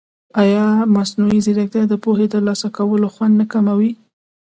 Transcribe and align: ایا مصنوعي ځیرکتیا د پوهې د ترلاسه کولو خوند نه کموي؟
ایا 0.43 0.65
مصنوعي 0.95 1.39
ځیرکتیا 1.45 1.83
د 1.89 1.93
پوهې 2.03 2.25
د 2.27 2.31
ترلاسه 2.33 2.67
کولو 2.77 3.07
خوند 3.13 3.33
نه 3.41 3.45
کموي؟ 3.53 3.91